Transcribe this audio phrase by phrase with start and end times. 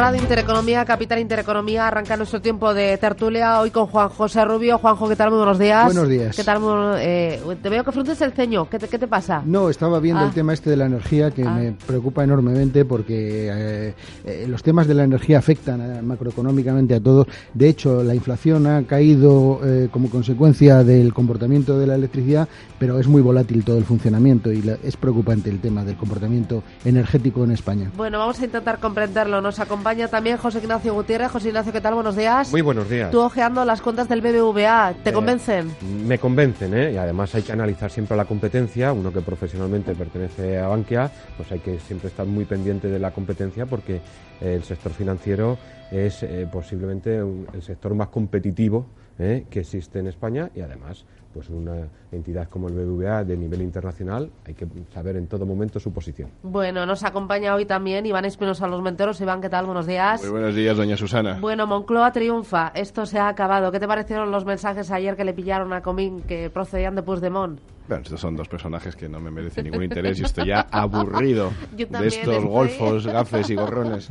[0.00, 4.78] Radio Intereconomía, Capital Intereconomía, arranca nuestro tiempo de tertulia hoy con Juan José Rubio.
[4.78, 5.28] Juanjo, ¿qué tal?
[5.28, 5.84] Muy buenos días.
[5.84, 6.34] Buenos días.
[6.34, 6.62] ¿Qué tal?
[7.00, 8.66] Eh, te veo que frunces el ceño.
[8.70, 9.42] ¿Qué te, qué te pasa?
[9.44, 10.26] No, estaba viendo Ah.
[10.28, 11.50] el tema este de la energía que Ah.
[11.50, 13.94] me preocupa enormemente porque eh,
[14.24, 17.26] eh, los temas de la energía afectan macroeconómicamente a todos.
[17.52, 19.60] De hecho, la inflación ha caído
[19.90, 24.62] como consecuencia del comportamiento de la electricidad, pero es muy volátil todo el funcionamiento y
[24.62, 27.90] la- es preocupante el tema del comportamiento energético en España.
[27.98, 29.42] Bueno, vamos a intentar comprenderlo.
[29.42, 31.32] Nos acompaña también José Ignacio Gutiérrez.
[31.32, 31.94] José Ignacio, ¿qué tal?
[31.94, 32.50] Buenos días.
[32.52, 33.10] Muy buenos días.
[33.10, 35.74] Tú ojeando las cuentas del BBVA, ¿te Eh, convencen?
[36.06, 36.92] Me convencen, ¿eh?
[36.92, 38.92] Y además hay que analizar siempre la competencia.
[38.92, 43.10] Uno que profesionalmente pertenece a Bankia, pues hay que siempre estar muy pendiente de la
[43.10, 44.00] competencia porque
[44.40, 45.58] el sector financiero
[45.90, 48.86] es eh, posiblemente un- el sector más competitivo
[49.18, 49.44] ¿eh?
[49.50, 54.30] que existe en España y además pues una entidad como el BBVA de nivel internacional
[54.44, 56.28] hay que saber en todo momento su posición.
[56.42, 59.20] Bueno, nos acompaña hoy también Iván Espinosa Los Menteros.
[59.20, 59.64] Iván, ¿qué tal?
[59.66, 60.22] Buenos días.
[60.22, 61.38] Muy buenos días, doña Susana.
[61.40, 62.72] Bueno, Moncloa triunfa.
[62.74, 63.70] Esto se ha acabado.
[63.70, 67.60] ¿Qué te parecieron los mensajes ayer que le pillaron a Comín que procedían de Puigdemont?
[67.90, 71.50] Bueno, estos son dos personajes que no me merecen ningún interés y estoy ya aburrido
[71.76, 72.38] de estos estoy.
[72.44, 74.08] golfos, gafes y gorrones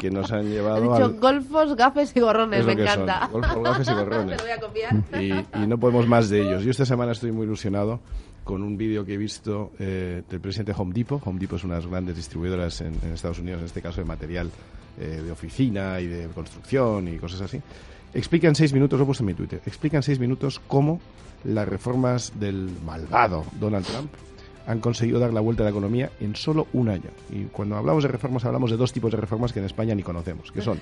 [0.00, 1.12] que nos han He llevado dicho al...
[1.20, 2.64] golfos, gafes y gorrones.
[2.64, 3.28] Me que son, encanta.
[3.30, 4.40] golfos, gafes y gorrones.
[4.42, 4.94] voy a copiar.
[5.20, 6.64] y, y no podemos más de ellos.
[6.64, 8.00] Yo esta semana estoy muy ilusionado
[8.44, 11.20] con un vídeo que he visto eh, del presidente Home Depot.
[11.26, 14.00] Home Depot es una de las grandes distribuidoras en, en Estados Unidos, en este caso
[14.00, 14.50] de material
[14.98, 17.60] eh, de oficina y de construcción y cosas así.
[18.14, 21.00] Explica en seis minutos, lo he puesto en mi Twitter, explica en seis minutos cómo
[21.44, 24.10] las reformas del malvado Donald Trump
[24.68, 27.08] han conseguido dar la vuelta a la economía en solo un año.
[27.30, 30.02] Y cuando hablamos de reformas, hablamos de dos tipos de reformas que en España ni
[30.02, 30.78] conocemos, que son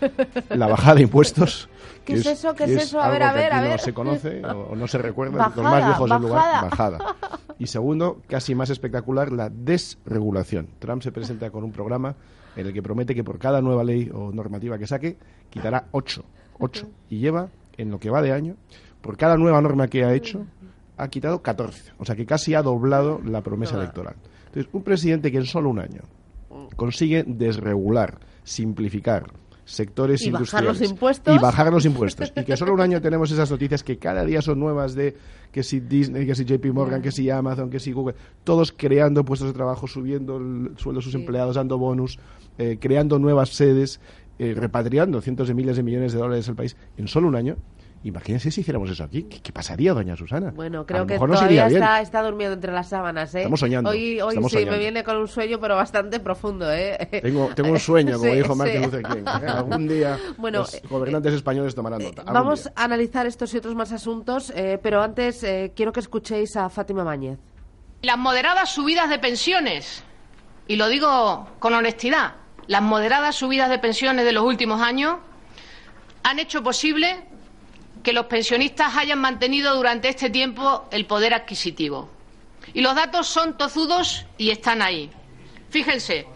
[0.50, 1.66] la bajada de impuestos.
[2.04, 2.54] ¿Qué que es eso?
[2.54, 3.00] ¿Qué es eso?
[3.00, 3.70] A ver, a ver, a ver.
[3.70, 7.16] No se conoce o, no se recuerda, los Bajada, más viejos del lugar, bajada.
[7.58, 10.68] Y segundo, casi más espectacular, la desregulación.
[10.78, 12.14] Trump se presenta con un programa
[12.54, 15.16] en el que promete que por cada nueva ley o normativa que saque,
[15.48, 16.22] quitará ocho.
[16.64, 16.88] Ocho.
[17.10, 18.56] Y lleva, en lo que va de año,
[19.00, 20.46] por cada nueva norma que ha hecho,
[20.96, 21.92] ha quitado 14.
[21.98, 24.14] O sea que casi ha doblado la promesa electoral.
[24.46, 26.02] Entonces, un presidente que en solo un año
[26.76, 29.24] consigue desregular, simplificar
[29.64, 31.36] sectores Y bajar industriales los impuestos.
[31.36, 34.42] y bajar los impuestos y que solo un año tenemos esas noticias que cada día
[34.42, 35.16] son nuevas de
[35.52, 39.24] que si Disney, que si JP Morgan, que si Amazon, que si Google, todos creando
[39.24, 42.18] puestos de trabajo, subiendo el sueldo de sus empleados, dando bonus,
[42.58, 44.00] eh, creando nuevas sedes,
[44.38, 47.56] eh, repatriando cientos de miles de millones de dólares al país en solo un año.
[48.04, 49.22] Imagínense si hiciéramos eso aquí.
[49.22, 50.50] ¿Qué, qué pasaría, doña Susana?
[50.50, 53.38] Bueno, creo que todavía está, está durmiendo entre las sábanas, ¿eh?
[53.42, 56.98] Estamos soñando, Hoy, hoy estamos sí, me viene con un sueño, pero bastante profundo, ¿eh?
[57.22, 58.84] Tengo, tengo un sueño, como Sí, dijo Martin sí.
[58.86, 59.18] Luther King.
[59.24, 59.46] ¿eh?
[59.46, 62.22] Algún día Bueno, los eh, gobernantes españoles tomarán nota.
[62.22, 62.72] Algún Vamos día.
[62.74, 66.68] a analizar estos y otros más asuntos, eh, pero antes eh, quiero que escuchéis a
[66.70, 67.38] Fátima Mañez.
[68.02, 70.02] Las moderadas subidas de pensiones,
[70.66, 72.32] y lo digo con honestidad,
[72.66, 75.16] las moderadas subidas de pensiones de los últimos años
[76.22, 77.24] han hecho posible
[78.02, 82.08] que los pensionistas hayan mantenido durante este tiempo el poder adquisitivo.
[82.74, 85.10] Y los datos son tozudos y están ahí.
[85.70, 86.26] Fíjense,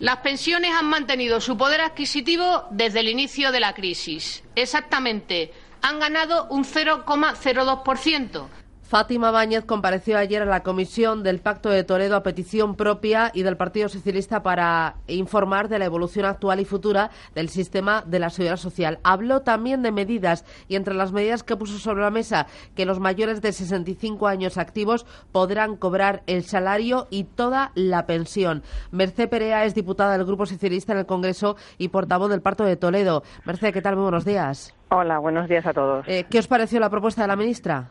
[0.00, 4.42] las pensiones han mantenido su poder adquisitivo desde el inicio de la crisis.
[4.54, 8.48] Exactamente, han ganado un 0,02%.
[8.92, 13.42] Fátima Báñez compareció ayer a la comisión del Pacto de Toledo a petición propia y
[13.42, 18.28] del Partido Socialista para informar de la evolución actual y futura del sistema de la
[18.28, 18.98] seguridad social.
[19.02, 23.00] Habló también de medidas y entre las medidas que puso sobre la mesa que los
[23.00, 28.62] mayores de 65 años activos podrán cobrar el salario y toda la pensión.
[28.90, 32.76] Merced Perea es diputada del Grupo Socialista en el Congreso y portavoz del Pacto de
[32.76, 33.22] Toledo.
[33.46, 33.94] Merced, ¿qué tal?
[33.96, 34.74] Muy buenos días.
[34.94, 36.06] Hola, buenos días a todos.
[36.06, 37.88] Eh, ¿Qué os pareció la propuesta de la ministra?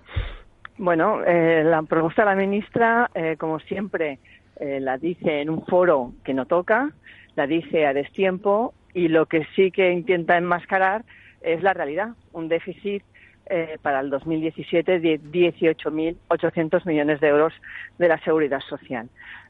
[0.81, 4.17] Bueno, eh, la propuesta de la ministra, eh, como siempre,
[4.59, 6.89] eh, la dice en un foro que no toca,
[7.35, 11.03] la dice a destiempo y lo que sí que intenta enmascarar
[11.41, 13.03] es la realidad, un déficit
[13.45, 17.53] eh, para el 2017 de 18.800 millones de euros
[17.99, 19.07] de la seguridad social.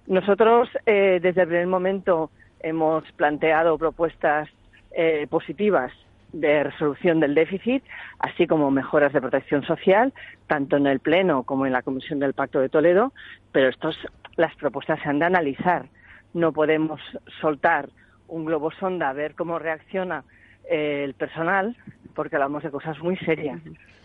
[0.08, 2.30] Nosotros, eh, desde el primer momento,
[2.60, 4.50] hemos planteado propuestas
[4.92, 5.94] eh, positivas
[6.34, 7.84] de resolución del déficit,
[8.20, 10.14] así como mejoras de protección social,
[10.48, 13.14] tanto en el Pleno como en la Comisión del Pacto de Toledo,
[13.52, 13.98] pero estos,
[14.38, 15.86] las propuestas se han de analizar.
[16.34, 17.02] No podemos
[17.42, 17.90] soltar
[18.28, 20.24] un globo sonda a ver cómo reacciona
[20.70, 21.76] el personal,
[22.16, 23.60] porque hablamos de cosas muy serias.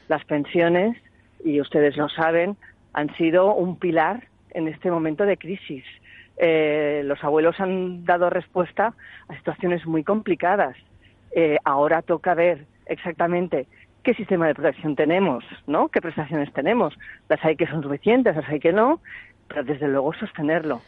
[0.08, 0.96] Las pensiones,
[1.44, 2.56] y ustedes lo saben,
[2.92, 5.84] han sido un pilar en este momento de crisis.
[6.38, 8.94] Eh, los abuelos han dado respuesta
[9.28, 10.76] a situaciones muy complicadas.
[11.38, 13.68] Eh, ahora toca ver exactamente
[14.02, 15.88] qué sistema de protección tenemos, ¿no?
[15.88, 16.96] ¿Qué prestaciones tenemos?
[17.28, 19.02] Las hay que son suficientes, las hay que no,
[19.46, 20.80] pero desde luego sostenerlo.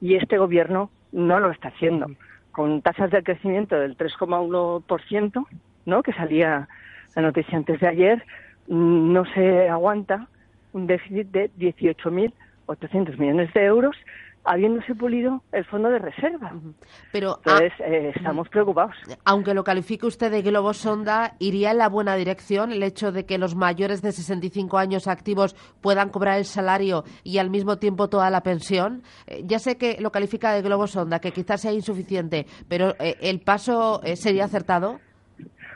[0.00, 2.06] Y este gobierno no lo está haciendo
[2.52, 5.46] con tasas de crecimiento del 3,1%,
[5.86, 6.02] ¿no?
[6.04, 6.68] que salía
[7.16, 8.24] la noticia antes de ayer,
[8.68, 10.28] mm, no se aguanta
[10.72, 13.96] un déficit de 18.800 millones de euros
[14.46, 16.52] habiéndose pulido el fondo de reserva.
[17.12, 18.94] Pero Entonces, ah, eh, estamos preocupados.
[19.24, 23.26] Aunque lo califique usted de globo sonda, ¿iría en la buena dirección el hecho de
[23.26, 28.08] que los mayores de 65 años activos puedan cobrar el salario y al mismo tiempo
[28.08, 29.02] toda la pensión?
[29.26, 33.16] Eh, ya sé que lo califica de globo sonda, que quizás sea insuficiente, pero eh,
[33.20, 35.00] ¿el paso sería acertado?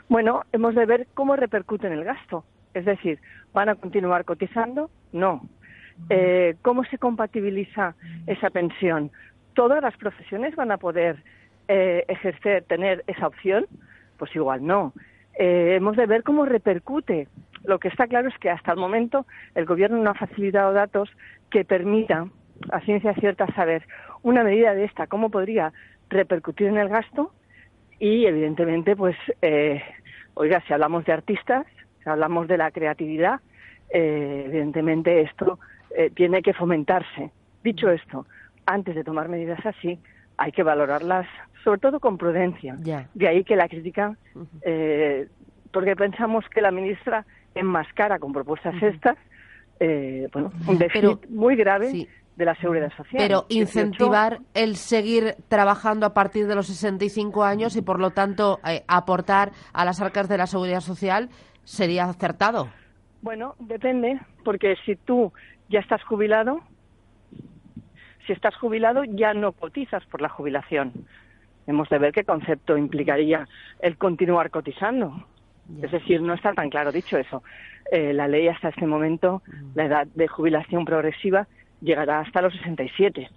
[0.07, 2.45] Bueno, hemos de ver cómo repercute en el gasto.
[2.73, 3.19] Es decir,
[3.53, 4.89] ¿van a continuar cotizando?
[5.11, 5.41] No
[6.09, 7.95] eh, ¿Cómo se compatibiliza
[8.27, 9.11] esa pensión?
[9.53, 11.23] ¿Todas las profesiones van a poder
[11.67, 13.65] eh, ejercer, tener esa opción?
[14.17, 14.93] Pues igual no.
[15.37, 17.27] Eh, hemos de ver cómo repercute.
[17.63, 21.09] Lo que está claro es que hasta el momento el Gobierno no ha facilitado datos
[21.49, 22.31] que permitan
[22.71, 23.83] a ciencia cierta saber
[24.23, 25.73] una medida de esta, cómo podría
[26.09, 27.31] repercutir en el gasto
[27.99, 29.15] y, evidentemente, pues,
[30.33, 31.65] oiga, si hablamos de artistas,
[32.03, 33.41] si hablamos de la creatividad,
[33.93, 35.59] evidentemente esto
[35.95, 37.31] eh, tiene que fomentarse.
[37.63, 38.25] Dicho esto,
[38.65, 39.99] antes de tomar medidas así,
[40.37, 41.27] hay que valorarlas,
[41.63, 42.75] sobre todo con prudencia.
[43.13, 44.15] De ahí que la crítica,
[44.61, 45.27] eh,
[45.71, 49.17] porque pensamos que la ministra enmascara con propuestas estas,
[49.79, 52.07] eh, bueno, un déficit muy grave.
[52.37, 53.17] de la seguridad social.
[53.17, 58.59] Pero incentivar el seguir trabajando a partir de los 65 años y, por lo tanto,
[58.87, 61.29] aportar a las arcas de la seguridad social
[61.65, 62.69] sería acertado.
[63.21, 65.31] Bueno, depende, porque si tú
[65.69, 66.61] ya estás jubilado,
[68.25, 70.93] si estás jubilado ya no cotizas por la jubilación.
[71.67, 73.47] Hemos de ver qué concepto implicaría
[73.79, 75.25] el continuar cotizando.
[75.81, 77.43] Es decir, no está tan claro dicho eso.
[77.91, 79.71] Eh, la ley hasta este momento, mm.
[79.75, 81.47] la edad de jubilación progresiva
[81.81, 83.29] llegará hasta los 67.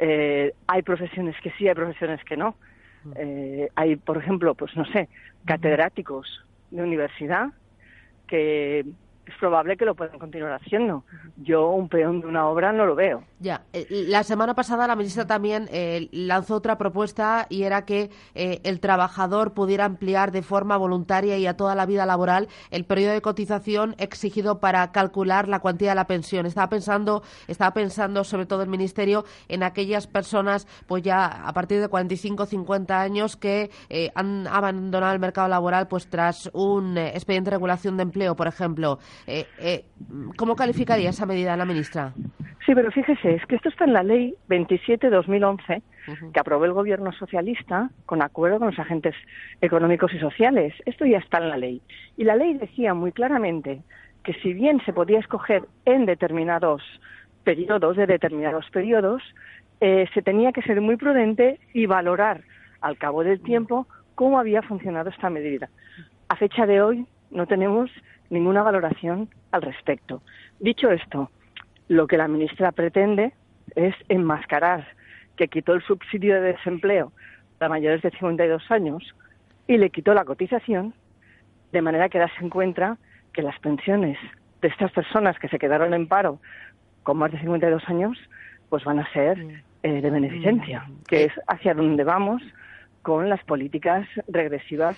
[0.00, 2.56] Eh, hay profesiones que sí, hay profesiones que no.
[3.04, 3.12] Mm.
[3.16, 5.08] Eh, hay, por ejemplo, pues no sé,
[5.44, 7.48] catedráticos de universidad
[8.28, 8.84] que
[9.28, 11.04] es probable que lo puedan continuar haciendo.
[11.36, 13.24] Yo un peón de una obra no lo veo.
[13.40, 18.10] Ya, eh, la semana pasada la ministra también eh, lanzó otra propuesta y era que
[18.34, 22.84] eh, el trabajador pudiera ampliar de forma voluntaria y a toda la vida laboral el
[22.84, 26.46] periodo de cotización exigido para calcular la cuantía de la pensión.
[26.46, 31.80] Estaba pensando, estaba pensando sobre todo el ministerio en aquellas personas, pues ya a partir
[31.80, 33.70] de 45, 50 años que
[34.14, 38.98] han abandonado el mercado laboral, pues tras un expediente de regulación de empleo, por ejemplo.
[39.26, 39.84] Eh, eh,
[40.36, 42.12] ¿Cómo calificaría esa medida la ministra?
[42.64, 45.82] Sí, pero fíjese, es que esto está en la ley 27-2011
[46.32, 49.14] que aprobó el gobierno socialista con acuerdo con los agentes
[49.60, 50.74] económicos y sociales.
[50.86, 51.82] Esto ya está en la ley.
[52.16, 53.82] Y la ley decía muy claramente
[54.24, 56.82] que si bien se podía escoger en determinados
[57.44, 59.22] periodos, de determinados periodos,
[59.80, 62.42] eh, se tenía que ser muy prudente y valorar
[62.80, 65.70] al cabo del tiempo cómo había funcionado esta medida.
[66.28, 67.90] A fecha de hoy no tenemos
[68.30, 70.22] ninguna valoración al respecto.
[70.60, 71.30] Dicho esto,
[71.88, 73.32] lo que la ministra pretende
[73.74, 74.86] es enmascarar
[75.36, 77.12] que quitó el subsidio de desempleo
[77.60, 79.14] a mayores de 52 años
[79.66, 80.94] y le quitó la cotización,
[81.72, 82.96] de manera que da se encuentra
[83.32, 84.18] que las pensiones
[84.60, 86.40] de estas personas que se quedaron en paro
[87.02, 88.18] con más de 52 años,
[88.68, 89.50] pues van a ser mm.
[89.82, 91.02] eh, de beneficencia, mm.
[91.08, 92.42] que es hacia donde vamos
[93.02, 94.96] con las políticas regresivas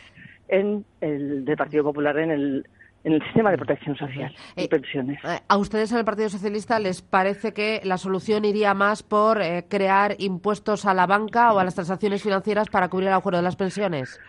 [0.48, 2.66] en el del Partido Popular en el
[3.04, 5.18] en el sistema de protección social y eh, pensiones.
[5.24, 9.40] Eh, ¿A ustedes en el Partido Socialista les parece que la solución iría más por
[9.40, 13.38] eh, crear impuestos a la banca o a las transacciones financieras para cubrir el agujero
[13.38, 14.20] de las pensiones?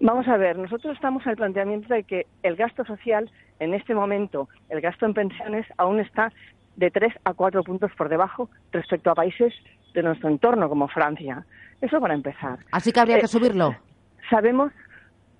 [0.00, 3.30] Vamos a ver, nosotros estamos en el planteamiento de que el gasto social,
[3.60, 6.32] en este momento, el gasto en pensiones, aún está
[6.76, 9.54] de tres a cuatro puntos por debajo respecto a países
[9.94, 11.46] de nuestro entorno como Francia.
[11.80, 12.58] Eso para empezar.
[12.72, 13.76] Así que habría que subirlo.
[14.28, 14.72] Sabemos,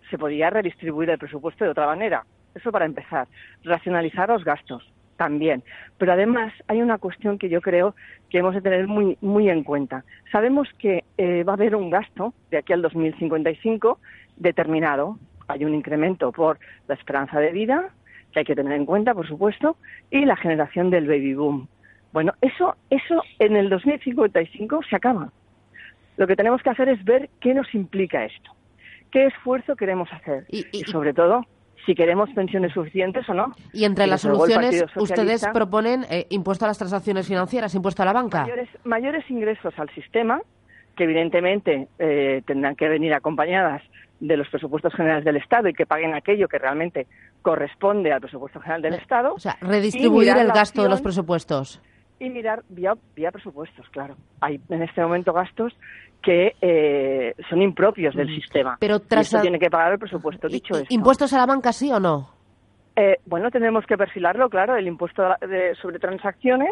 [0.08, 2.24] se podría redistribuir el presupuesto de otra manera.
[2.54, 3.26] Eso para empezar.
[3.64, 5.62] Racionalizar los gastos también.
[5.98, 7.94] Pero además hay una cuestión que yo creo
[8.30, 10.04] que hemos de tener muy, muy en cuenta.
[10.32, 13.98] Sabemos que eh, va a haber un gasto de aquí al 2055
[14.36, 15.18] determinado.
[15.48, 16.58] Hay un incremento por
[16.88, 17.90] la esperanza de vida,
[18.32, 19.76] que hay que tener en cuenta, por supuesto,
[20.10, 21.68] y la generación del baby boom.
[22.12, 25.30] Bueno, eso, eso en el 2055 se acaba.
[26.16, 28.52] Lo que tenemos que hacer es ver qué nos implica esto,
[29.10, 31.44] qué esfuerzo queremos hacer Y- y- y sobre todo
[31.86, 33.52] si queremos pensiones suficientes o no.
[33.72, 38.06] Y entre Y las soluciones, ustedes proponen eh, impuesto a las transacciones financieras, impuesto a
[38.06, 38.42] la banca.
[38.42, 40.40] mayores, mayores ingresos al sistema,
[40.96, 43.82] que evidentemente eh, tendrán que venir acompañadas
[44.20, 47.06] de los presupuestos generales del Estado y que paguen aquello que realmente
[47.42, 49.34] corresponde al presupuesto general del Estado.
[49.34, 51.82] O sea, redistribuir el gasto de los presupuestos.
[52.24, 54.16] Y mirar vía, vía presupuestos, claro.
[54.40, 55.76] Hay en este momento gastos
[56.22, 58.76] que eh, son impropios del sistema.
[58.80, 60.48] Pero y tras esto a- tiene que pagar el presupuesto.
[60.48, 62.30] Dicho esto, ¿Impuestos a la banca sí o no?
[62.96, 66.70] eh, bueno, tenemos que perfilarlo, claro, el impuesto de- sobre transacciones,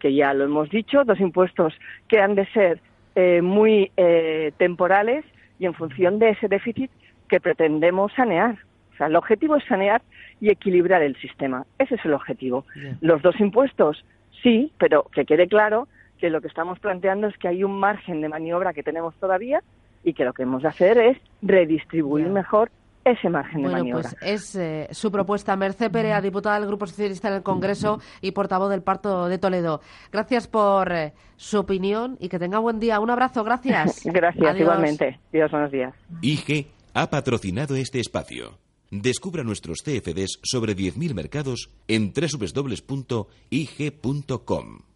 [0.00, 1.74] que ya lo hemos dicho, dos impuestos
[2.08, 2.80] que han de ser
[3.14, 5.24] eh, muy eh, temporales
[5.58, 6.90] y en función de ese déficit
[7.28, 8.56] que pretendemos sanear.
[8.94, 10.00] O sea, el objetivo es sanear
[10.40, 11.66] y equilibrar el sistema.
[11.78, 12.64] Ese es el objetivo.
[12.74, 12.96] Bien.
[13.02, 14.04] Los dos impuestos,
[14.42, 18.20] sí, pero que quede claro que lo que estamos planteando es que hay un margen
[18.20, 19.60] de maniobra que tenemos todavía
[20.04, 22.70] y que lo que hemos de hacer es redistribuir mejor
[23.04, 24.02] ese margen de Bueno, maniobra.
[24.10, 25.56] pues es eh, su propuesta.
[25.56, 29.80] Merced Perea, diputada del Grupo Socialista en el Congreso y portavoz del Parto de Toledo.
[30.12, 33.00] Gracias por eh, su opinión y que tenga buen día.
[33.00, 34.02] Un abrazo, gracias.
[34.04, 34.60] Gracias, Adiós.
[34.60, 35.18] igualmente.
[35.32, 35.92] Dios, buenos días.
[36.20, 38.61] IG ha patrocinado este espacio.
[38.92, 43.22] Descubra nuestros CFDs sobre 10.000 mercados en www.ig.com.